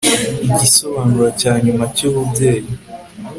igisobanuro 0.47 1.27
cyanyuma 1.41 1.83
cyububyeyi 1.95 2.71